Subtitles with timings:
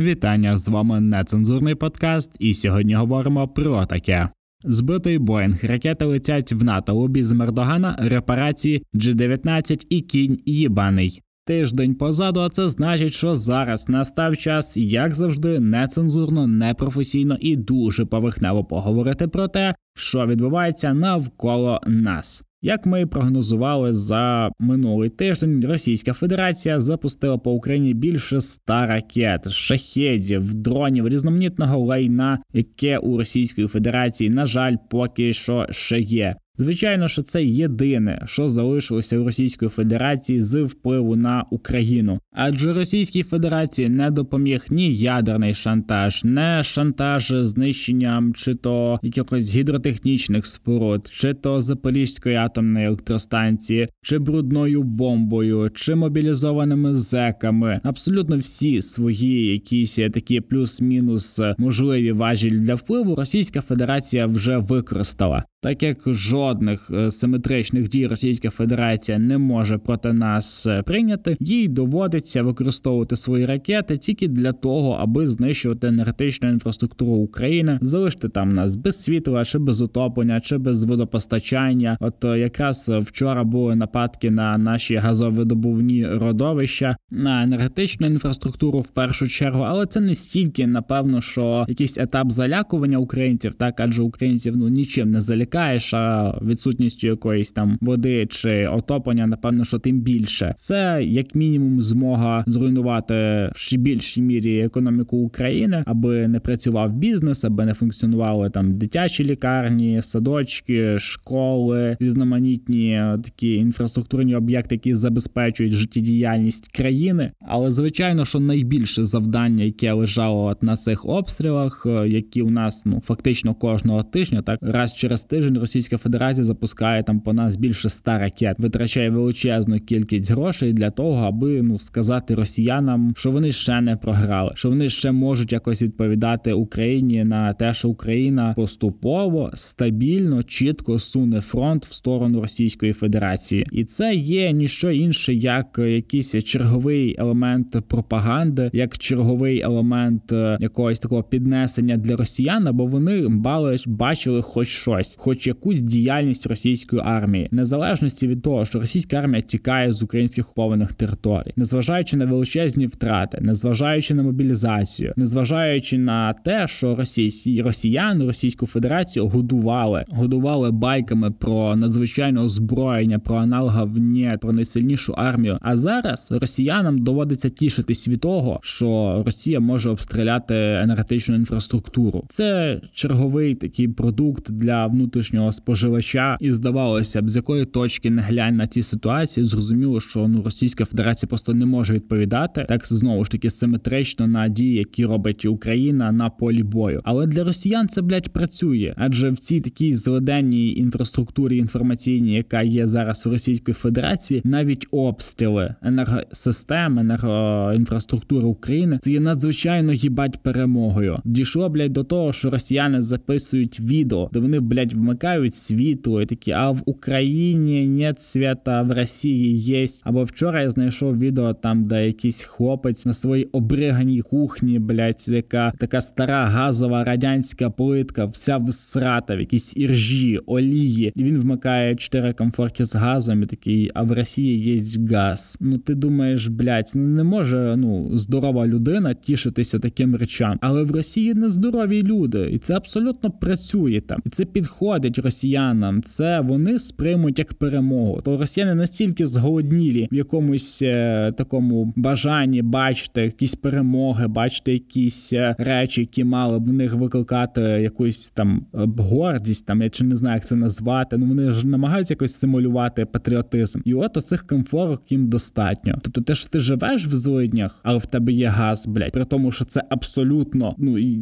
[0.00, 4.28] Вітання з вами нецензурний подкаст, і сьогодні говоримо про таке.
[4.64, 11.22] Збитий Боїнг, ракети летять в НАТО лобі з Мердогана, репарації G-19 і кінь їбаний.
[11.46, 18.04] Тиждень позаду, а це значить, що зараз настав час, як завжди, нецензурно, непрофесійно і дуже
[18.04, 22.42] поверхнево поговорити про те, що відбувається навколо нас.
[22.62, 30.54] Як ми прогнозували за минулий тиждень, Російська Федерація запустила по Україні більше ста ракет, шахедів,
[30.54, 36.36] дронів, різноманітного лайна, яке у Російської Федерації, на жаль, поки що ще є.
[36.60, 43.22] Звичайно, що це єдине, що залишилося в Російської Федерації з впливу на Україну, адже Російській
[43.22, 51.34] Федерації не допоміг ні ядерний шантаж, не шантаж знищенням чи то якихось гідротехнічних споруд, чи
[51.34, 57.80] то Запорізької атомної електростанції, чи брудною бомбою, чи мобілізованими зеками.
[57.84, 65.44] Абсолютно всі свої якісь такі плюс-мінус можливі важілі для впливу Російська Федерація вже використала.
[65.62, 71.68] Так як жодних е, симетричних дій Російська Федерація не може проти нас е, прийняти, їй
[71.68, 78.76] доводиться використовувати свої ракети тільки для того, аби знищувати енергетичну інфраструктуру України, залишити там нас
[78.76, 81.98] без світла, чи без отоплення, чи без водопостачання.
[82.00, 89.26] От е, якраз вчора були нападки на наші газовидобувні родовища, на енергетичну інфраструктуру в першу
[89.26, 94.68] чергу, але це не стільки, напевно, що якийсь етап залякування українців, так адже українців ну
[94.68, 100.54] нічим не залякають відволікаєш, а відсутністю якоїсь там води чи отоплення, напевно, що тим більше.
[100.56, 107.44] Це як мінімум змога зруйнувати в ще більшій мірі економіку України, аби не працював бізнес,
[107.44, 116.68] аби не функціонували там дитячі лікарні, садочки, школи, різноманітні такі інфраструктурні об'єкти, які забезпечують життєдіяльність
[116.68, 117.32] країни.
[117.40, 123.00] Але звичайно, що найбільше завдання, яке лежало на цих обстрілах, е, які у нас ну
[123.04, 127.88] фактично кожного тижня, так раз через тиждень тиждень Російська Федерація запускає там по нас більше
[127.88, 133.80] ста ракет, витрачає величезну кількість грошей для того, аби ну сказати росіянам, що вони ще
[133.80, 140.42] не програли, що вони ще можуть якось відповідати Україні на те, що Україна поступово стабільно,
[140.42, 147.16] чітко суне фронт в сторону Російської Федерації, і це є ніщо інше, як якийсь черговий
[147.18, 154.42] елемент пропаганди, як черговий елемент е, якогось такого піднесення для росіян, бо вони бали бачили
[154.42, 160.02] хоч щось хоч якусь діяльність російської армії, незалежності від того, що російська армія тікає з
[160.02, 167.62] українських окупованих територій, незважаючи на величезні втрати, незважаючи на мобілізацію, незважаючи на те, що російські
[167.62, 175.58] росіяни Російську Федерацію годували, годували байками про надзвичайне озброєння, про аналоговні, про найсильнішу армію.
[175.60, 182.24] А зараз росіянам доводиться тішитись від того, що Росія може обстріляти енергетичну інфраструктуру.
[182.28, 188.22] Це черговий такий продукт для внутрішнього внутрішнього споживача, і здавалося б, з якої точки не
[188.22, 193.24] глянь на ці ситуації, зрозуміло, що ну Російська Федерація просто не може відповідати так знову
[193.24, 197.00] ж таки симетрично на дії, які робить Україна на полі бою.
[197.04, 202.86] Але для росіян це блядь, працює, адже в цій такій злиденній інфраструктурі інформаційній, яка є
[202.86, 211.18] зараз в Російської Федерації, навіть обстріли енергосистем, енергоінфраструктури України це є надзвичайно їбать перемогою.
[211.24, 216.50] Дійшло блядь, до того, що росіяни записують відео, де вони блядь, вмикають світло і такі,
[216.52, 219.86] а в Україні нет свята, в Росії є.
[220.04, 225.72] Або вчора я знайшов відео там, де якийсь хлопець на своїй обриганій кухні, блядь, яка
[225.78, 231.12] така стара газова радянська плитка, вся всрата, в якійсь іржі, олії.
[231.16, 235.56] І він вмикає чотири комфорки з газом і такий, а в Росії є газ.
[235.60, 240.58] Ну ти думаєш, блядь, ну не може ну здорова людина тішитися таким речам.
[240.60, 244.20] Але в Росії нездорові люди, і це абсолютно працює там.
[244.26, 248.20] І це підходить підходить росіянам, це вони сприймуть як перемогу.
[248.20, 255.54] То росіяни настільки зголоднілі в якомусь е, такому бажанні бачити якісь перемоги, бачити якісь е,
[255.58, 260.16] речі, які мали б в них викликати якусь там е, гордість, там я чи не
[260.16, 261.16] знаю, як це назвати.
[261.16, 263.80] Ну вони ж намагаються якось симулювати патріотизм.
[263.84, 265.98] І от оцих комфорок їм достатньо.
[266.02, 269.52] Тобто, те, що ти живеш в злиднях, але в тебе є газ, блядь, при тому,
[269.52, 271.16] що це абсолютно, ну і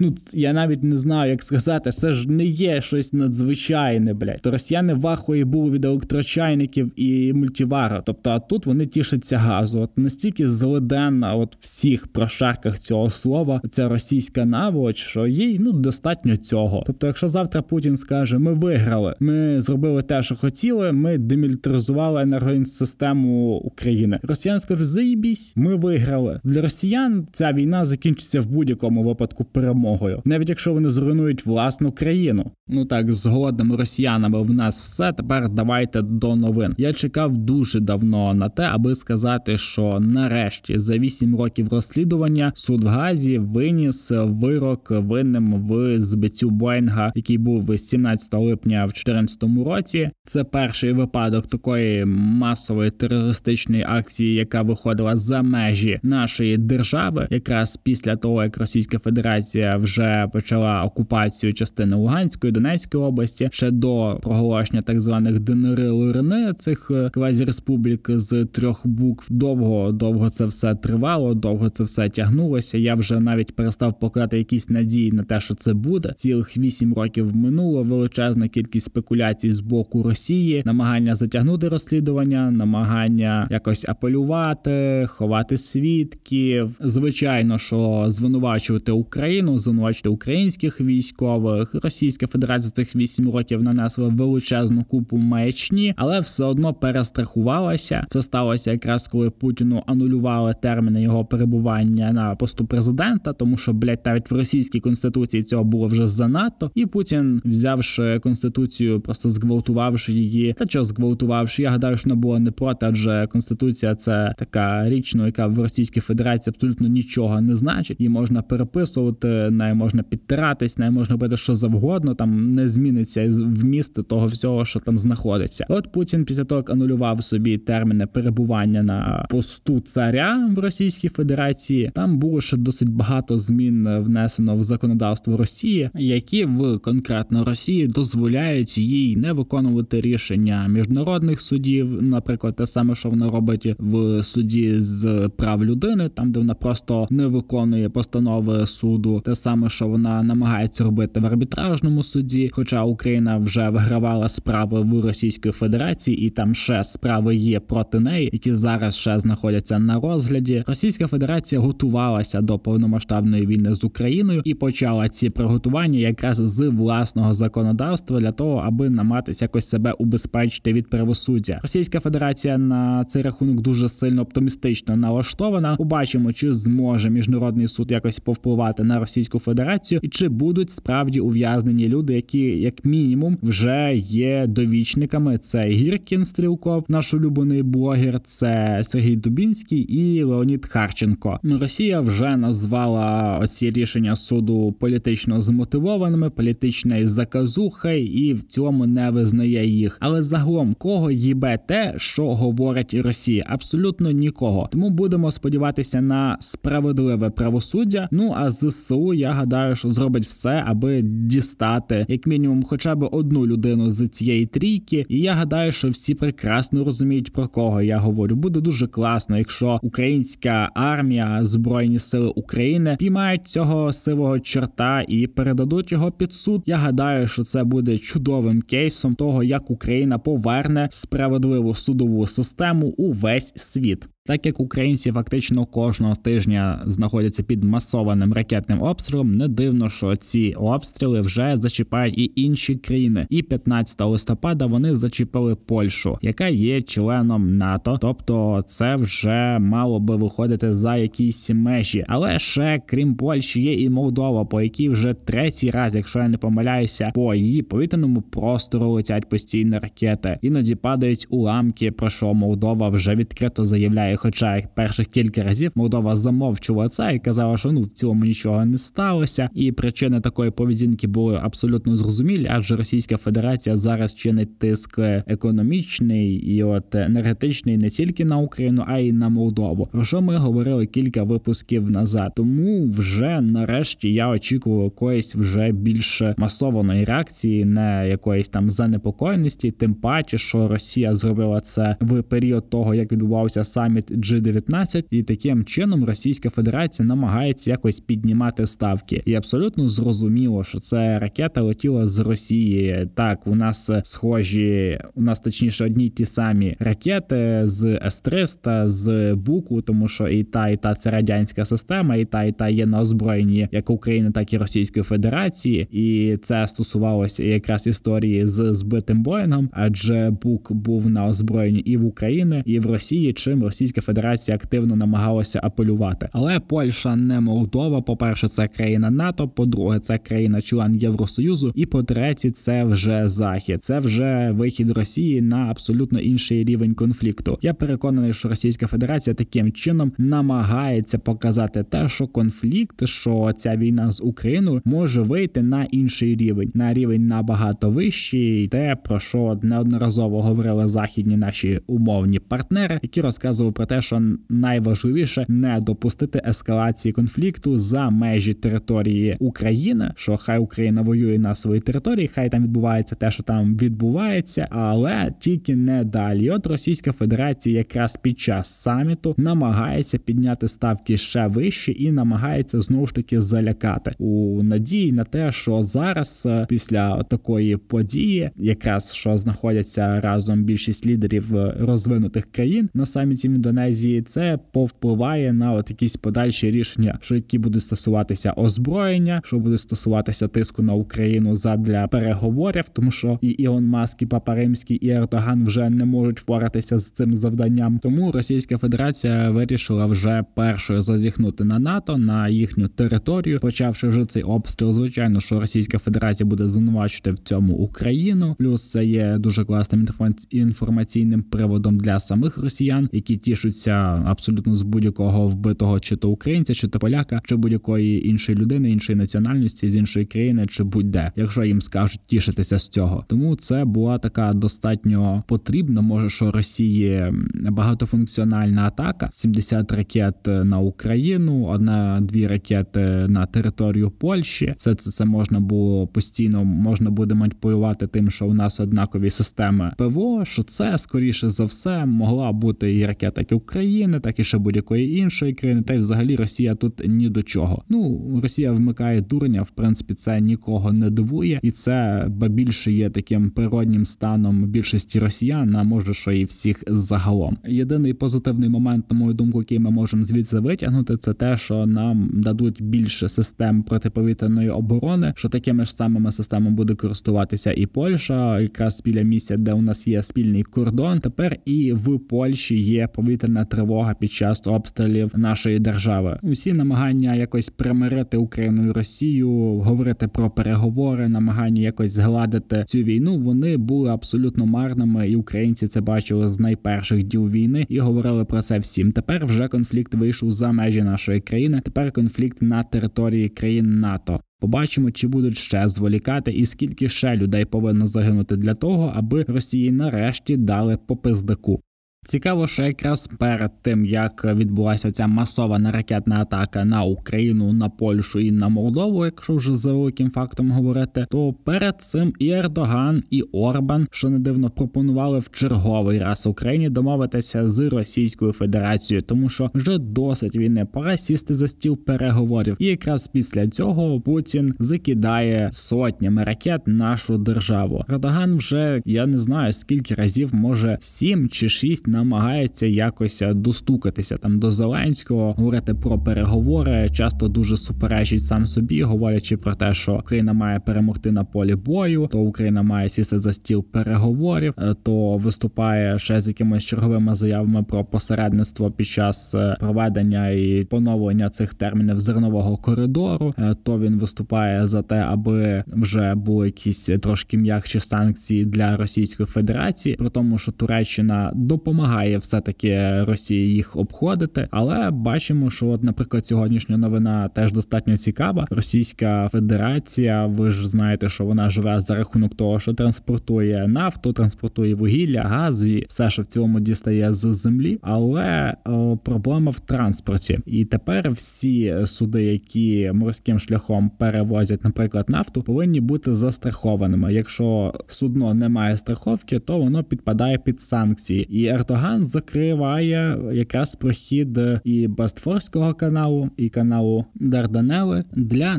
[0.00, 4.40] ну я навіть не знаю, як сказати, це ж не є щось щось надзвичайне, блядь.
[4.42, 8.02] То росіяни в ахуї були від електрочайників і мультивара.
[8.04, 9.80] Тобто, а тут вони тішаться газу.
[9.80, 16.36] От настільки злиденна, от всіх прошарках цього слова, ця російська наволоч, що їй ну достатньо
[16.36, 16.82] цього.
[16.86, 23.56] Тобто, якщо завтра Путін скаже, ми виграли, ми зробили те, що хотіли, ми демілітаризували енергосистему
[23.56, 24.20] України.
[24.22, 27.26] Росіяни скажуть, заїбісь, ми виграли для росіян.
[27.32, 32.50] Ця війна закінчиться в будь-якому випадку перемогою, навіть якщо вони зруйнують власну країну.
[32.68, 35.12] Ну так, з голодними росіянами в нас все.
[35.12, 36.74] Тепер давайте до новин.
[36.78, 42.84] Я чекав дуже давно на те, аби сказати, що нарешті за 8 років розслідування суд
[42.84, 50.10] в Газі виніс вирок винним в збиттю Боїнга, який був 17 липня в 2014 році.
[50.24, 58.16] Це перший випадок такої масової терористичної акції, яка виходила за межі нашої держави, якраз після
[58.16, 65.00] того як Російська Федерація вже почала окупацію частини Луганської Донецької області ще до проголошення так
[65.00, 69.26] званих ДНР ЛРН, цих е, квазі-республік з трьох букв.
[69.30, 72.78] Довго довго це все тривало, довго це все тягнулося.
[72.78, 76.14] Я вже навіть перестав покладати якісь надії на те, що це буде.
[76.16, 83.88] Цілих вісім років минуло величезна кількість спекуляцій з боку Росії, намагання затягнути розслідування, намагання якось
[83.88, 86.70] апелювати, ховати свідків.
[86.80, 91.74] Звичайно, що звинувачувати Україну, звинувачувати українських військових.
[91.82, 98.06] Російська Федерація цих вісім років нанесла величезну купу маячні, але все одно перестрахувалася.
[98.08, 104.00] Це сталося якраз коли Путіну анулювали терміни його перебування на посту президента, тому що блядь,
[104.06, 110.52] навіть в російській конституції цього було вже занадто, і Путін, взявши конституцію, просто зґвалтувавши її,
[110.52, 115.14] та що зґвалтувавши, я гадаю, що не було не проти, адже конституція це така річ,
[115.14, 118.00] ну, яка в Російській Федерації абсолютно нічого не значить.
[118.00, 122.14] Її можна переписувати, нею можна підтиратись, нею можна робити що завгодно.
[122.14, 125.66] Там не зміниться вміст того всього, що там знаходиться.
[125.68, 131.90] От Путін після того як анулював собі терміни перебування на посту царя в Російській Федерації.
[131.94, 138.78] Там було ще досить багато змін внесено в законодавство Росії, які в конкретно Росії дозволяють
[138.78, 145.30] їй не виконувати рішення міжнародних судів, наприклад, те саме, що вона робить в суді з
[145.36, 150.84] прав людини, там де вона просто не виконує постанови суду, те саме, що вона намагається
[150.84, 152.48] робити в арбітражному суді.
[152.58, 158.30] Хоча Україна вже вигравала справи в Російської Федерації, і там ще справи є проти неї,
[158.32, 160.64] які зараз ще знаходяться на розгляді.
[160.66, 167.34] Російська Федерація готувалася до повномасштабної війни з Україною і почала ці приготування якраз з власного
[167.34, 171.58] законодавства для того, аби намагатися якось себе убезпечити від правосуддя.
[171.62, 175.76] Російська Федерація на цей рахунок дуже сильно оптимістично налаштована.
[175.76, 181.88] Побачимо, чи зможе міжнародний суд якось повпливати на Російську Федерацію, і чи будуть справді ув'язнені
[181.88, 185.38] люди, які як мінімум вже є довічниками.
[185.38, 191.40] Це Гіркін Стрілков, наш улюблений блогер, це Сергій Дубінський і Леонід Харченко.
[191.42, 199.66] Росія вже назвала ці рішення суду політично змотивованими, політичною заказухою і в цьому не визнає
[199.66, 199.98] їх.
[200.00, 203.42] Але загалом кого їбе те, що говорить Росія?
[203.46, 204.68] Абсолютно нікого.
[204.72, 208.08] Тому будемо сподіватися на справедливе правосуддя.
[208.10, 213.46] Ну а зсу я гадаю, що зробить все, аби дістати як мінімум, хоча б одну
[213.46, 215.06] людину з цієї трійки.
[215.08, 218.36] І я гадаю, що всі прекрасно розуміють про кого я говорю.
[218.36, 225.92] Буде дуже класно, якщо українська армія, збройні сили України піймають цього сивого чорта і передадуть
[225.92, 226.62] його під суд.
[226.66, 233.12] Я гадаю, що це буде чудовим кейсом того, як Україна поверне справедливу судову систему у
[233.12, 234.08] весь світ.
[234.28, 240.54] Так як українці фактично кожного тижня знаходяться під масованим ракетним обстрілом, не дивно, що ці
[240.56, 243.26] обстріли вже зачіпають і інші країни.
[243.30, 250.16] І 15 листопада вони зачепили Польщу, яка є членом НАТО, тобто це вже мало би
[250.16, 252.04] виходити за якісь межі.
[252.08, 256.38] Але ще крім Польщі є і Молдова, по якій вже третій раз, якщо я не
[256.38, 260.38] помиляюся, по її повітряному простору летять постійні ракети.
[260.42, 264.17] Іноді падають уламки, про що Молдова вже відкрито заявляє.
[264.18, 268.78] Хоча перших кілька разів Молдова замовчувала це і казала, що ну в цілому нічого не
[268.78, 276.34] сталося, і причини такої поведінки були абсолютно зрозумілі, адже Російська Федерація зараз чинить тиск економічний
[276.34, 279.88] і от енергетичний не тільки на Україну, а й на Молдову.
[279.92, 282.32] Про що ми говорили кілька випусків назад.
[282.36, 289.94] Тому вже нарешті я очікував якоїсь вже більш масованої реакції, не якоїсь там занепокоєності, тим
[289.94, 295.64] паче, що Росія зробила це в період того, як відбувався саміт проект G-19, і таким
[295.64, 299.22] чином Російська Федерація намагається якось піднімати ставки.
[299.24, 303.08] І абсолютно зрозуміло, що це ракета летіла з Росії.
[303.14, 309.82] Так, у нас схожі, у нас точніше одні ті самі ракети з С-300, з Буку,
[309.82, 313.00] тому що і та, і та це радянська система, і та, і та є на
[313.00, 319.70] озброєнні як України, так і Російської Федерації, і це стосувалося якраз історії з збитим Боїнгом,
[319.72, 324.96] адже Бук був на озброєнні і в Україні, і в Росії, чим Російська Федерація активно
[324.96, 326.28] намагалася апелювати.
[326.32, 328.00] Але Польща не Молдова.
[328.00, 329.48] По перше, це країна НАТО.
[329.48, 331.72] По-друге, це країна-член Євросоюзу.
[331.74, 333.84] І по третє, це вже захід.
[333.84, 337.58] Це вже вихід Росії на абсолютно інший рівень конфлікту.
[337.62, 344.12] Я переконаний, що Російська Федерація таким чином намагається показати те, що конфлікт, що ця війна
[344.12, 350.42] з Україною може вийти на інший рівень, на рівень набагато вищий, те про що неодноразово
[350.42, 357.78] говорили західні наші умовні партнери, які розказували про те, що найважливіше не допустити ескалації конфлікту
[357.78, 363.30] за межі території України, що хай Україна воює на своїй території, хай там відбувається те,
[363.30, 366.50] що там відбувається, але тільки не далі.
[366.50, 373.06] От Російська Федерація якраз під час саміту намагається підняти ставки ще вище і намагається знову
[373.06, 379.36] ж таки залякати у надії на те, що зараз е, після такої події, якраз що
[379.36, 381.44] знаходяться разом більшість лідерів
[381.80, 387.58] розвинутих країн на саміті в Індонезії, це повпливає на от якісь подальші рішення, що які
[387.58, 393.86] будуть стосуватися озброєння, що буде стосуватися тиску на Україну задля переговорів, тому що і Ілон
[393.86, 397.98] Маск, і Папа Римський, і Ердоган вже не можуть впоратися з цим завданням.
[398.02, 404.42] Тому Російська Федерація вирішила вже першою зазіхнути на НАТО на їхню територію, почавши вже цей
[404.42, 404.92] обстріл.
[404.92, 408.56] Звичайно, що Російська Федерація буде звинувачувати в цьому Україну.
[408.58, 410.08] Плюс це є дуже класним
[410.50, 413.92] інформаційним приводом для самих росіян, які тішуться
[414.26, 419.18] абсолютно з будь-якого вбитого чи то українця, чи то поляка, чи будь-якої іншої людини, іншої
[419.18, 423.24] національності з іншої країни, чи будь-де, якщо їм скажуть тішитися з цього.
[423.28, 426.00] Тому це була така достатньо потрібна.
[426.00, 427.32] Може, що Росії
[427.70, 434.74] багатофункціональна атака: 70 ракет на Україну, одна-дві ракети на територію Польщі.
[434.76, 439.92] Це це, це можна було постійно, можна буде маніпулювати тим, що у нас однакові системи
[439.98, 440.44] ПВО.
[440.44, 445.18] Що це скоріше за все могла бути і ракета як України, так і ще будь-якої
[445.18, 445.82] іншої країни.
[445.82, 447.82] Та й взагалі Росія тут ні до чого.
[447.88, 449.62] Ну Росія вмикає дурня.
[449.62, 455.18] В принципі, це нікого не дивує, і це ба більше є таким природнім станом більшості
[455.18, 457.56] росіян, а може, що і всіх загалом.
[457.68, 462.30] Єдиний позитивний момент, на мою думку, який ми можемо звідси витягнути, це те, що нам
[462.32, 469.02] дадуть більше систем протиповітряної оборони, що такими ж самими системами буде користуватися і Польща, якраз
[469.04, 471.20] біля місця, де у нас є спільний кордон.
[471.20, 476.38] Тепер і в Польщі є повітряна тривога під час обстрілів нашої держави.
[476.42, 483.38] Усі намагання якось примирити Україну і Росію, говорити про переговори, намагання якось згладити цю війну.
[483.38, 488.62] Вони були абсолютно марними, і українці це бачили з найперших діл війни і говорили про
[488.62, 489.12] це всім.
[489.12, 491.80] Тепер вже конфлікт вийшов за межі нашої країни.
[491.84, 494.40] Тепер конфлікт на території країн НАТО.
[494.60, 499.92] Побачимо, чи будуть ще зволікати, і скільки ще людей повинно загинути для того, аби Росії
[499.92, 501.80] нарешті дали по пиздаку.
[502.28, 508.38] Цікаво, що якраз перед тим як відбулася ця масована ракетна атака на Україну, на Польщу
[508.40, 513.42] і на Молдову, якщо вже за великим фактом говорити, то перед цим і Ердоган, і
[513.42, 519.70] Орбан, що не дивно, пропонували в черговий раз Україні домовитися з Російською Федерацією, тому що
[519.74, 522.76] вже досить війни пора сісти за стіл переговорів.
[522.78, 528.04] І якраз після цього Путін закидає сотнями ракет нашу державу.
[528.08, 534.58] Ердоган вже я не знаю скільки разів, може сім чи шість намагається якось достукатися там
[534.58, 537.08] до Зеленського, говорити про переговори.
[537.12, 542.28] Часто дуже суперечить сам собі, говорячи про те, що Україна має перемогти на полі бою,
[542.30, 547.82] то Україна має сісти за стіл переговорів, е, то виступає ще з якимись черговими заявами
[547.82, 553.54] про посередництво під час е, проведення і поновлення цих термінів зернового коридору.
[553.58, 559.46] Е, то він виступає за те, аби вже були якісь трошки м'якші санкції для Російської
[559.46, 564.68] Федерації, при тому, що Туреччина допомагає допомагає все-таки Росії їх обходити.
[564.70, 568.66] Але бачимо, що, от, наприклад, сьогоднішня новина теж достатньо цікава.
[568.70, 574.94] Російська Федерація, ви ж знаєте, що вона живе за рахунок того, що транспортує нафту, транспортує
[574.94, 577.98] вугілля, газ і все, що в цілому дістає з землі.
[578.02, 580.58] Але о, проблема в транспорті.
[580.66, 587.34] І тепер всі суди, які морським шляхом перевозять, наприклад, нафту, повинні бути застрахованими.
[587.34, 591.58] Якщо судно не має страховки, то воно підпадає під санкції.
[591.58, 598.78] І Ердоган закриває якраз прохід і Бастфорського каналу, і каналу Дарданели для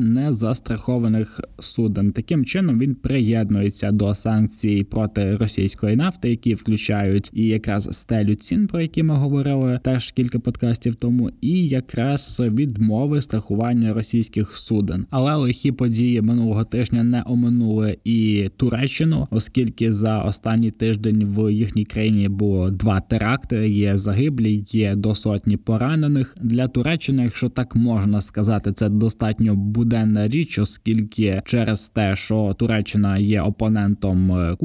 [0.00, 2.12] незастрахованих суден.
[2.12, 8.66] Таким чином він приєднується до санкцій проти російської нафти, які включають і якраз стелю цін,
[8.66, 15.06] про які ми говорили теж кілька подкастів тому, і якраз відмови страхування російських суден.
[15.10, 21.84] Але лихі події минулого тижня не оминули і Туреччину, оскільки за останній тиждень в їхній
[21.84, 23.68] країні було два теракти.
[23.68, 30.28] Є загиблі, є до сотні поранених для Туреччини, якщо так можна сказати, це достатньо буденна
[30.28, 34.56] річ, оскільки через те, що Туреччина є опонентом е,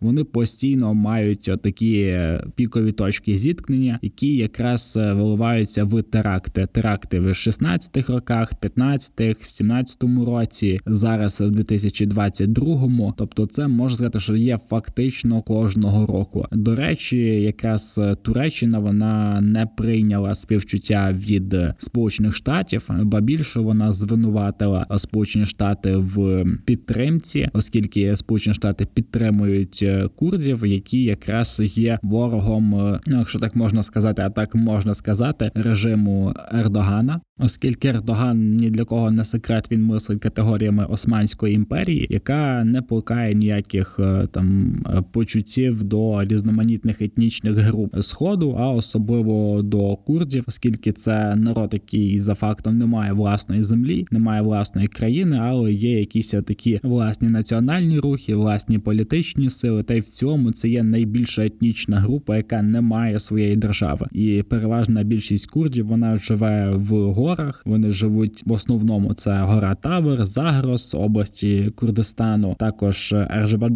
[0.00, 2.18] вони постійно мають такі
[2.54, 6.68] пікові точки зіткнення, які якраз е, виливаються в теракти.
[6.72, 13.14] Теракти в 16-х роках, 15-х, в 17-му році, зараз в 2022-му.
[13.16, 16.46] Тобто, це можна сказати, що є фактично кожного року.
[16.52, 23.92] До речі, якраз е, Туреччина вона не прийняла співчуття від Сполучених Штатів, ба більше вона
[23.92, 32.74] звинуватила Сполучені Штати в підтримці, оскільки Сполучені Штати підтримують е, курдів, які якраз є ворогом,
[32.74, 38.70] е, ну, якщо так можна сказати, а так можна сказати, режиму Ердогана, оскільки Ердоган ні
[38.70, 44.76] для кого не секрет, він мислить категоріями Османської імперії, яка не плекає ніяких е, там
[45.12, 52.34] почуттів до різноманітних етнічних груп сходу, а особливо до курдів, оскільки це народ, який за
[52.34, 57.98] фактом не має власної землі, не має власної країни, але є якісь такі власні національні
[57.98, 59.82] рухи, власні політичні сили.
[59.82, 64.42] Та й в цьому це є найбільша етнічна група, яка не має своєї держави, і
[64.48, 67.31] переважна більшість курдів вона живе в горах.
[67.64, 69.14] Вони живуть в основному.
[69.14, 73.14] Це гора Тавер, Загрос, області Курдистану, також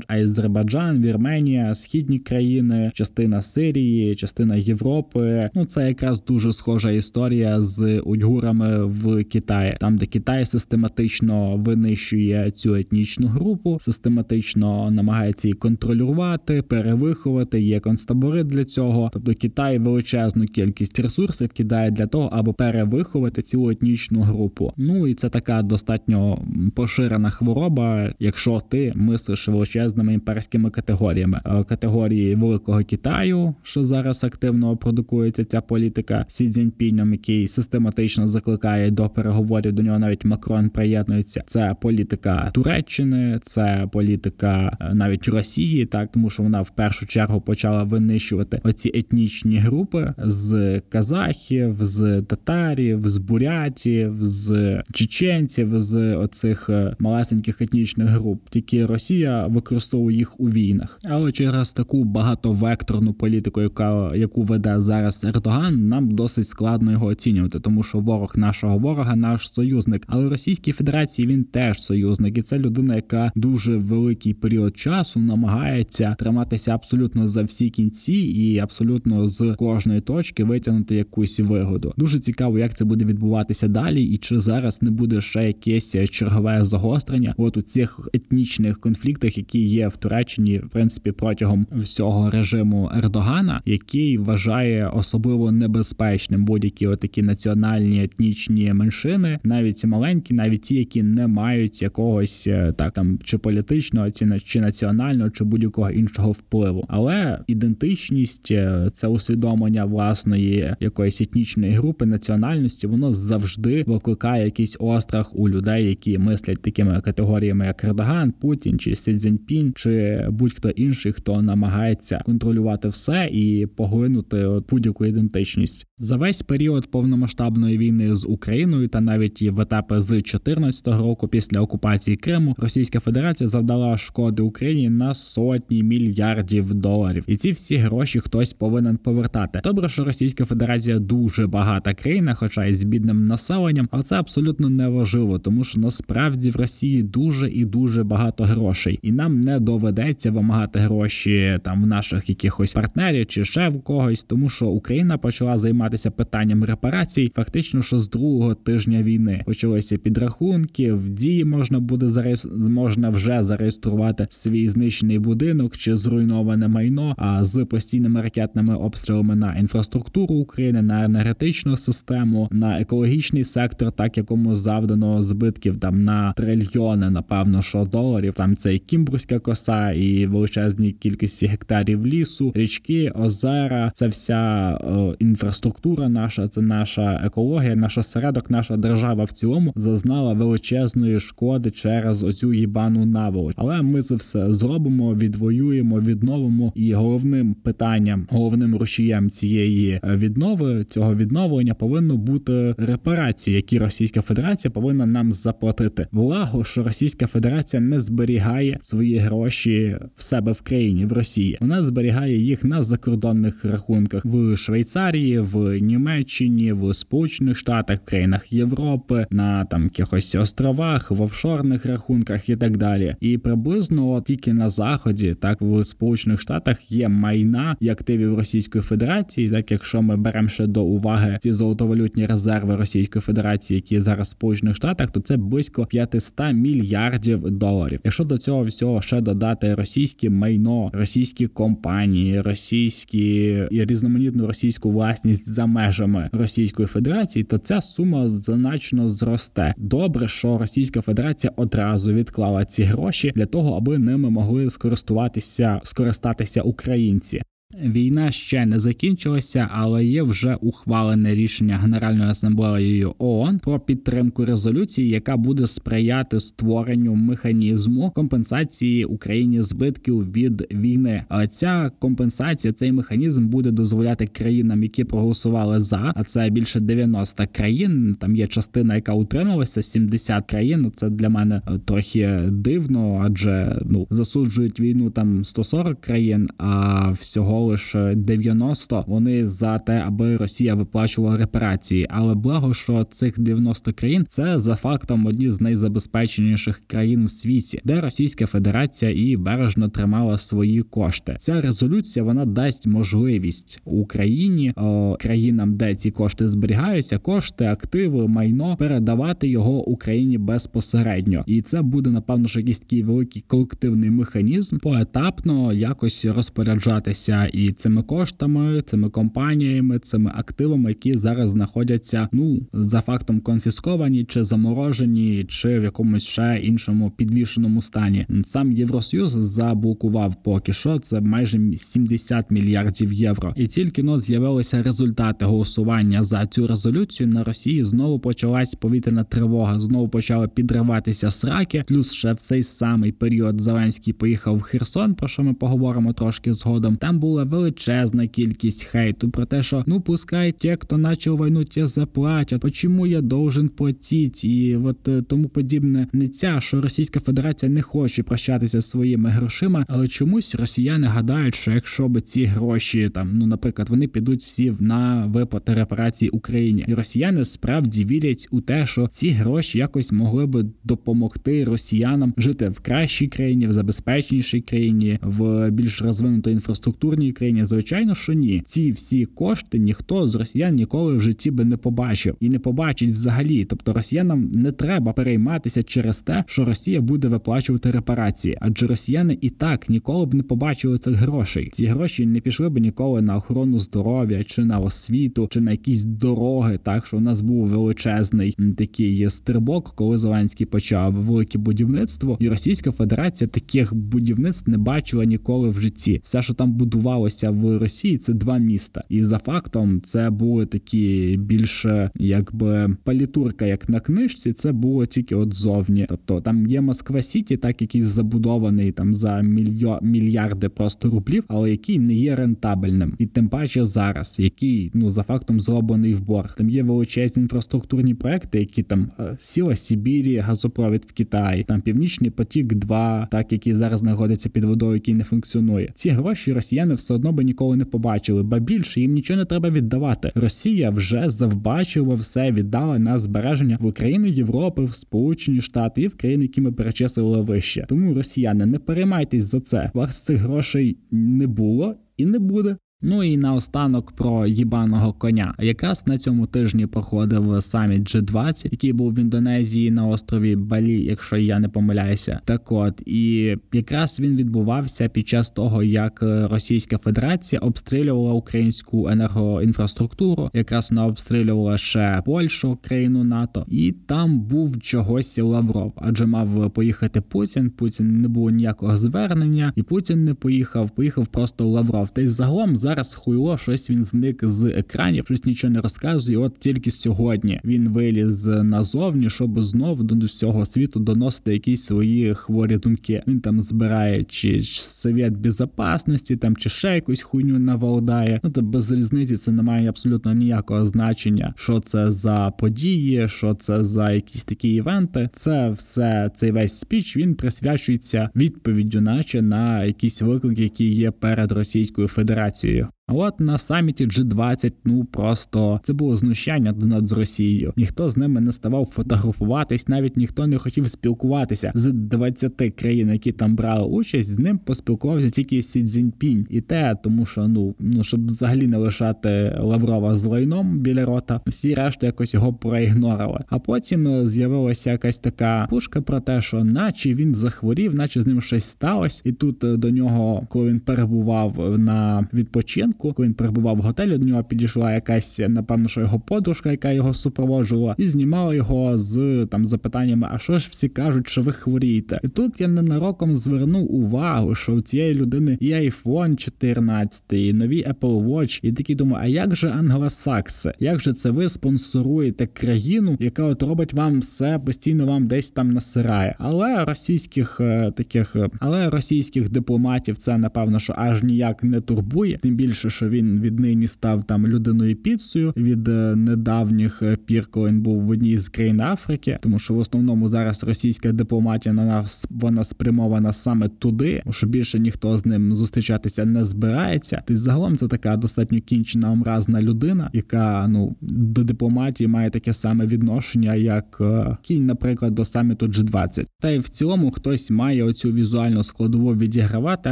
[0.09, 5.51] Азербайджан, Вірменія, східні країни, частина Сирії, частина Європи.
[5.55, 12.51] Ну це якраз дуже схожа історія з уйгурами в Китаї, там де Китай систематично винищує
[12.51, 17.63] цю етнічну групу, систематично намагається її контролювати, перевиховати.
[17.63, 19.11] Є концтабори для цього.
[19.13, 24.73] Тобто Китай величезну кількість ресурсів кидає для того, аби перевиховати цю етнічну групу.
[24.77, 26.43] Ну і це така достатньо
[26.75, 34.77] поширена хвороба, якщо ти мислиш величезними імперськими категоріями е, категорії Великого Китаю, що зараз активно
[34.77, 39.73] продукується ця політика Сі Цзіньпінем, який систематично закликає до переговорів.
[39.73, 41.43] До нього навіть Макрон приєднується.
[41.47, 47.41] Це політика Туреччини, це політика е, навіть Росії, так тому що вона в першу чергу
[47.41, 56.71] почала винищувати оці етнічні групи з казахів, з татарів, з бурятів, з чеченців, з оцих
[56.71, 58.49] е, малесеньких етнічних груп.
[58.51, 65.25] Тільки Росія використовує їх у війнах, але через таку багатовекторну політику, яка яку веде зараз
[65.25, 70.73] Ердоган, нам досить складно його оцінювати, тому що ворог нашого ворога, наш союзник, але Російській
[70.73, 77.29] Федерації він теж союзник, і це людина, яка дуже великий період часу намагається триматися абсолютно
[77.29, 81.95] за всі кінці і абсолютно з кожної точки витягнути якусь вигоду.
[81.97, 86.65] Дуже цікаво, як це буде відбуватися далі, і чи зараз не буде ще якесь чергове
[86.65, 92.91] загострення от у цих етнічних конфліктах, які є в Туреччині, в принципі, протягом всього режиму
[92.97, 101.03] Ердогана, який вважає особливо небезпечним будь-які отакі національні етнічні меншини, навіть маленькі, навіть ті, які
[101.03, 104.11] не мають якогось е, так там чи політичного,
[104.45, 112.07] чи національного, чи будь-якого іншого впливу, але ідентичність е, це усвідомлення власної якоїсь етнічної групи
[112.07, 118.79] національності, воно завжди викликає якийсь острах у людей, які мислять такими категоріями, як Ердоган, Путін
[118.79, 126.17] чи Сі Цзіньпінь, чи будь-хто інший, хто намагається контролювати все і поглинути будь-яку ідентичність за
[126.17, 132.17] весь період повномасштабної війни з Україною та навіть в етапи з 2014 року після окупації
[132.17, 138.53] Криму Російська Федерація завдала шкоди Україні на сотні мільярдів доларів, і ці всі гроші хтось
[138.53, 139.61] повинен повертати.
[139.65, 144.71] Добре, що Російська Федерація дуже багата країна, хоча й з бідним населенням, але це абсолютно
[144.71, 150.31] неважливо, тому що насправді в Росії дуже і дуже багато грошей, і нам не доведеться
[150.31, 155.59] вимагати гроші там в наших якихось партнерів чи ще в когось, тому що Україна почала
[155.87, 160.93] займатися питанням репарацій, фактично, що з другого тижня війни почалися підрахунки.
[160.93, 162.47] В дії можна буде зареєс...
[162.69, 167.15] можна вже зареєструвати свій знищений будинок чи зруйноване майно.
[167.19, 174.17] А з постійними ракетними обстрілами на інфраструктуру України, на енергетичну систему, на екологічний сектор, так
[174.17, 178.35] якому завдано збитків там на трильйони, напевно, що доларів.
[178.35, 183.91] Там це і Кімбурська коса, і величезні кількості гектарів лісу, річки, озера.
[183.95, 190.33] Це вся е, інфраструктура наша, це наша екологія, наш осередок, наша держава в цілому зазнала
[190.33, 193.55] величезної шкоди через оцю їбану наволоч.
[193.59, 196.73] Але ми це все зробимо, відвоюємо, відновимо.
[196.75, 204.23] І головним питанням, головним рушієм цієї е, віднови цього відновлення повинно бути репарації, які Російська
[204.23, 206.07] Федерація повинна нам заплатити.
[206.13, 211.59] Благо, що Російська Федерація не зберігає свої гроші в себе в країні в Росії.
[211.61, 218.53] Вона зберігає їх на закордонних рахунках в Швейцарії, в Німеччині, в Сполучених Штатах, в країнах
[218.53, 223.17] Європи, на там якихось островах, в офшорних рахунках і так далі.
[223.21, 229.51] І приблизно тільки на заході, так в Сполучених Штатах є майна і активів Російської Федерації,
[229.51, 234.31] так якщо ми беремо ще до уваги ці золотовалютні резерви Російської Федерації, які зараз в
[234.31, 238.01] Сполучених Штатах, то це близько 500 мільярдів доларів.
[238.05, 243.37] Якщо до цього всього ще додати російське майно, російські компанії, російські
[243.71, 249.75] і різноманітну російську власність за межами Російської Федерації, то ця сума значно зросте.
[249.77, 256.63] Добре, що Російська Федерація одразу відклала ці гроші для того, аби ними могли скористуватися скористатися
[256.63, 257.43] українці.
[257.85, 265.09] Війна ще не закінчилася, але є вже ухвалене рішення Генеральною асамблеєю ООН про підтримку резолюції,
[265.09, 271.25] яка буде сприяти створенню механізму компенсації Україні збитків від війни.
[271.29, 277.45] Але ця компенсація, цей механізм буде дозволяти країнам, які проголосували за, а це більше 90
[277.53, 278.17] країн.
[278.21, 280.81] Там є частина, яка утрималася, 70 країн.
[280.83, 287.66] Ну, це для мене трохи дивно, адже ну засуджують війну там 140 країн, а всього
[287.67, 292.07] лише 90 вони за те, аби Росія виплачувала репарації.
[292.11, 297.81] Але благо, що цих 90 країн це за фактом одні з найзабезпеченіших країн в світі,
[297.85, 301.37] де Російська Федерація і бережно тримала свої кошти.
[301.39, 308.77] Ця резолюція вона дасть можливість Україні о, країнам, де ці кошти зберігаються, кошти, активи, майно
[308.77, 315.73] передавати його Україні безпосередньо, і це буде напевно ж якийсь такий великий колективний механізм поетапно
[315.73, 323.41] якось розпоряджатися і цими коштами, цими компаніями, цими активами, які зараз знаходяться ну за фактом
[323.41, 328.27] конфісковані чи заморожені, чи в якомусь ще іншому підвішеному стані.
[328.45, 333.53] Сам Євросоюз заблокував поки що це майже 70 мільярдів євро.
[333.57, 337.85] І тільки но з'явилися результати голосування за цю резолюцію на Росії.
[337.85, 339.81] Знову почалась повітряна тривога.
[339.81, 341.85] Знову почали підриватися сраки.
[341.89, 345.15] Плюс ще в цей самий період Зеленський поїхав в Херсон.
[345.15, 346.97] Про що ми поговоримо трошки згодом.
[346.97, 351.87] Там була величезна кількість хейту про те, що ну пускай ті, хто почав війну, ті
[351.87, 352.61] заплатять.
[352.61, 354.49] Почому я должен платити?
[354.49, 359.85] І от е, тому подібне не ця, що Російська Федерація не хоче прощатися своїми грошима,
[359.89, 364.73] але чомусь росіяни гадають, що якщо б ці гроші там, ну наприклад, вони підуть всі
[364.81, 370.47] на виплати репарації Україні, і росіяни справді вірять у те, що ці гроші якось могли
[370.47, 377.67] би допомогти росіянам жити в кращій країні, в забезпеченішій країні, в більш розвинутій інфраструктурній країні.
[377.67, 378.63] Звичайно, що ні.
[378.65, 383.11] Ці всі кошти ніхто з росіян ніколи в житті би не побачив і не побачить
[383.11, 383.65] взагалі.
[383.65, 389.51] Тобто росіянам не треба перейматися через те, що Росія буде виплачувати репарації, адже росіяни і
[389.51, 391.71] так ніколи б не побачили цих грошей.
[391.73, 396.05] Ці гроші не пішли б ніколи на охорону здоров'я чи на освіту, чи на якісь
[396.05, 396.79] дороги.
[396.83, 402.93] Так що у нас був величезний такий стрибок, коли Зеленський почав велике будівництво, і Російська
[402.93, 406.21] Федерація таких будівництв не бачила ніколи в житті.
[406.25, 406.73] Все, що там
[407.17, 413.67] будувалося в Росії, це два міста, і за фактом це були такі більше, якби палітурка,
[413.67, 416.07] як на книжці, це було тільки от зовні.
[416.09, 421.71] Тобто там є Москва Сіті, так який забудований там за мільйо мільярди просто рублів, але
[421.71, 426.55] який не є рентабельним, і тим паче зараз, який ну за фактом зроблений в борг.
[426.59, 432.31] Там є величезні інфраструктурні проекти, які там е, сіла Сибірі, газопровід в Китаї, там Північний
[432.31, 435.93] потік, 2 так який зараз знаходиться під водою, який не функціонує.
[435.95, 439.71] Ці гроші росіяни все одно би ніколи не побачили, ба більше їм нічого не треба
[439.71, 440.33] віддавати.
[440.35, 446.17] Росія вже завбачила все, віддала на збереження в Україну, Європи, в Сполучені Штати і в
[446.17, 447.87] країни, які ми перечислили вище.
[447.89, 449.91] Тому росіяни не переймайтесь за це.
[449.95, 452.77] Вас цих грошей не було і не буде.
[453.03, 455.55] Ну і наостанок про їбаного коня.
[455.59, 461.37] Якраз на цьому тижні проходив саміт G20, який був в Індонезії на острові Балі, якщо
[461.37, 462.41] я не помиляюся.
[462.45, 470.51] Так от і якраз він відбувався під час того, як Російська Федерація обстрілювала українську енергоінфраструктуру.
[470.53, 477.21] Якраз вона обстрілювала ще Польщу, країну НАТО, і там був чогось Лавров, адже мав поїхати
[477.21, 477.71] Путін.
[477.71, 480.91] Путін не було ніякого звернення, і Путін не поїхав.
[480.91, 482.09] Поїхав просто Лавров.
[482.11, 486.39] Та й загалом зараз хуйло щось він зник з екранів, щось нічого не розказує.
[486.39, 492.77] От тільки сьогодні він виліз назовні, щоб знов до всього світу доносити якісь свої хворі
[492.77, 493.23] думки.
[493.27, 498.41] Він там збирає чи совет безпечності, там чи ще якусь хуйню навалдає.
[498.43, 503.55] Ну то без різниці це не має абсолютно ніякого значення, що це за події, що
[503.55, 505.29] це за якісь такі івенти.
[505.33, 511.53] Це все цей весь спіч він присвячується відповіддю, наче на якісь виклики, які є перед
[511.53, 512.76] Російською Федерацією.
[513.09, 517.73] От на саміті G20, ну просто це було знущання над Росією.
[517.77, 523.33] Ніхто з ними не ставав фотографуватись, навіть ніхто не хотів спілкуватися з 20 країн, які
[523.33, 524.29] там брали участь.
[524.29, 526.47] З ним поспілкувався тільки Сі Цзіньпінь.
[526.51, 531.41] і те, тому що ну ну щоб взагалі не лишати Лаврова з лайном біля рота,
[531.47, 533.39] всі решта якось його проігнорили.
[533.49, 538.27] А потім е, з'явилася якась така пушка про те, що наче він захворів, наче з
[538.27, 543.29] ним щось сталося, і тут е, до нього, коли він перебував на відпочинку ранку, коли
[543.29, 547.95] він перебував в готелі, до нього підійшла якась, напевно, що його подружка, яка його супроводжувала,
[547.99, 552.21] і знімала його з там запитаннями: а що ж всі кажуть, що ви хворієте?
[552.23, 557.85] І тут я ненароком звернув увагу, що у цієї людини і iPhone 14, і нові
[557.85, 560.73] Apple Watch, і такі думаю, а як же англосакси?
[560.79, 565.69] Як же це ви спонсоруєте країну, яка от робить вам все постійно вам десь там
[565.69, 566.37] насирає?
[566.39, 572.39] Але російських е, таких, е, але російських дипломатів це напевно, що аж ніяк не турбує,
[572.43, 577.47] тим більше більше, що він віднині став там людиною піцею від е, недавніх е, пір,
[577.51, 581.73] коли він був в одній з країн Африки, тому що в основному зараз російська дипломатія
[581.73, 587.23] на нас вона спрямована саме туди, що більше ніхто з ним зустрічатися не збирається.
[587.27, 592.87] Ти загалом це така достатньо кінчена омразна людина, яка ну до дипломатії має таке саме
[592.87, 596.27] відношення, як е, кінь, наприклад, до саміту G20.
[596.41, 599.91] Та й в цілому хтось має оцю візуальну складову відігравати,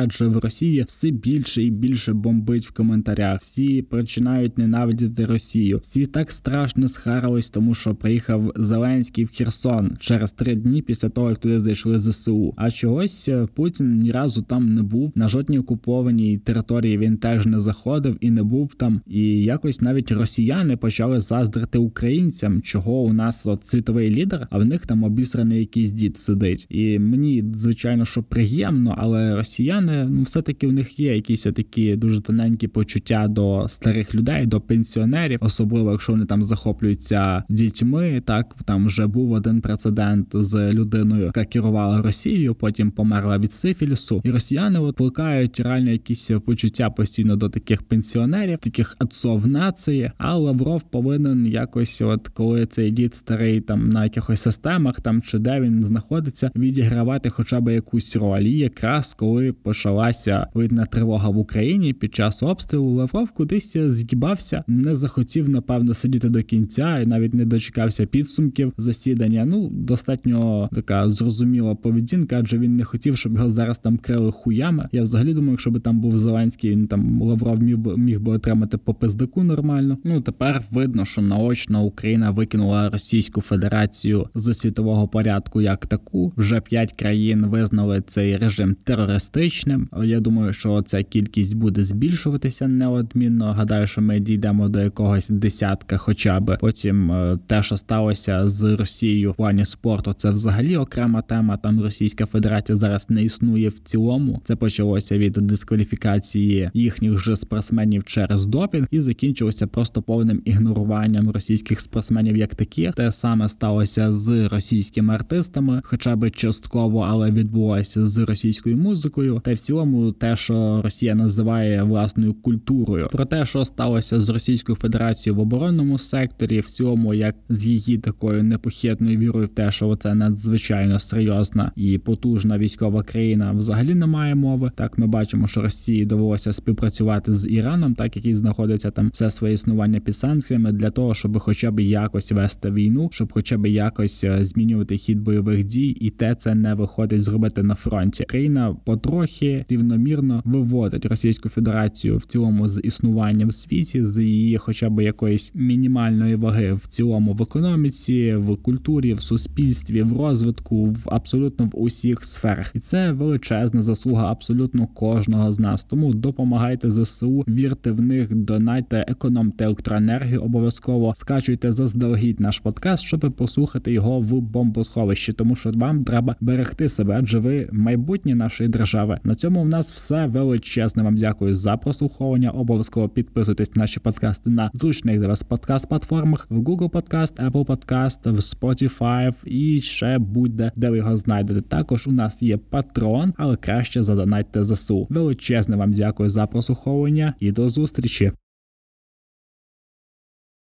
[0.01, 3.41] адже в Росії все більше і більше бомбить в коментарях.
[3.41, 5.79] Всі починають ненавидіти Росію.
[5.83, 11.31] Всі так страшно схарились, тому що приїхав Зеленський в Херсон через три дні після того,
[11.31, 12.53] як туди зайшли ЗСУ.
[12.57, 15.13] А чогось е, Путін ні разу там не був.
[15.15, 19.01] На жодній окупованій території він теж не заходив і не був там.
[19.07, 24.65] І якось навіть росіяни почали заздрити українцям, чого у нас от світовий лідер, а в
[24.65, 26.67] них там обісраний якийсь дід сидить.
[26.71, 31.97] І мені звичайно, що приємно, але росіяни ну все таки в них є якісь такі
[31.97, 38.23] дуже тоненькі почуття до старих людей, до пенсіонерів, особливо якщо вони там захоплюються дітьми.
[38.25, 44.21] Так там вже був один прецедент з людиною, яка керувала Росією, потім померла від сифілісу,
[44.25, 50.11] і росіяни от плекають реально якісь почуття постійно до таких пенсіонерів, таких отцов нації.
[50.19, 55.39] А Лавров повинен якось, от коли цей дід старий там на якихось системах, там чи
[55.39, 58.43] де він знаходиться, відігравати хоча б якусь роль.
[58.43, 64.95] І якраз коли почалася видна тривога в Україні під час обстрілу Лавров кудись згибався, не
[64.95, 69.45] захотів напевно сидіти до кінця і навіть не дочекався підсумків засідання.
[69.45, 74.89] Ну достатньо така зрозуміла поведінка, адже він не хотів, щоб його зараз там крили хуями.
[74.93, 78.33] Я взагалі думаю, якщо би там був Зеленський, він там Лавров міг би міг би
[78.33, 79.99] отримати по пиздаку нормально.
[80.05, 86.33] Ну тепер видно, що наочно Україна викинула Російську Федерацію з світового порядку як таку.
[86.37, 89.89] Вже п'ять країн визнали цей режим терористичним.
[90.05, 93.53] Я думаю, що ця кількість буде збільшуватися рухатися неодмінно.
[93.53, 98.77] Гадаю, що ми дійдемо до якогось десятка, хоча б потім е, те, що сталося з
[98.77, 101.57] Росією в плані спорту, це взагалі окрема тема.
[101.57, 104.41] Там Російська Федерація зараз не існує в цілому.
[104.45, 111.81] Це почалося від дискваліфікації їхніх же спортсменів через допінг і закінчилося просто повним ігноруванням російських
[111.81, 112.95] спортсменів як таких.
[112.95, 119.41] Те саме сталося з російськими артистами, хоча б частково, але відбулося з російською музикою.
[119.45, 123.09] Та й в цілому, те, що Росія називає власною культурою.
[123.13, 127.99] Про те, що сталося з Російською Федерацією в оборонному секторі, в цьому як з її
[127.99, 134.35] такою непохитною вірою в те, що це надзвичайно серйозна і потужна військова країна, взагалі немає
[134.35, 134.71] мови.
[134.75, 139.55] Так ми бачимо, що Росії довелося співпрацювати з Іраном, так який знаходиться там все своє
[139.55, 144.25] існування під санкціями, для того, щоб хоча б якось вести війну, щоб хоча б якось
[144.25, 148.25] е, змінювати хід бойових дій, і те це не виходить зробити на фронті.
[148.29, 154.91] Країна потрохи рівномірно виводить Російську Федерацію в цілому з існуванням в світі, з її, хоча
[154.91, 160.99] б якоїсь мінімальної ваги в цілому в економіці, в культурі, в суспільстві, в розвитку, в
[161.07, 165.85] абсолютно в усіх сферах, і це величезна заслуга абсолютно кожного з нас.
[165.85, 170.41] Тому допомагайте ЗСУ, вірте в них, донайте, економте електроенергію.
[170.41, 176.89] Обов'язково скачуйте заздалегідь наш подкаст, щоб послухати його в бомбосховищі, тому що вам треба берегти
[176.89, 179.19] себе, адже ви майбутнє нашої держави.
[179.25, 181.03] На цьому в нас все величезне.
[181.03, 181.77] Вам дякую за
[182.15, 182.51] прослуховування.
[182.51, 188.31] Обов'язково підписуйтесь на наші подкасти на зручних для вас подкаст-платформах в Google Podcast, Apple Podcast,
[188.33, 191.61] в Spotify і ще будь-де, де ви його знайдете.
[191.61, 195.07] Також у нас є патрон, але краще задонайте ЗСУ.
[195.11, 198.33] Величезне вам дякую за прослуховування і до зустрічі.